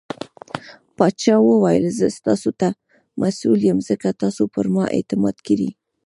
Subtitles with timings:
[0.97, 2.67] پاچا وويل :زه ستاسو ته
[3.21, 5.61] مسوول يم ځکه تاسو پرما اعتماد کړٸ.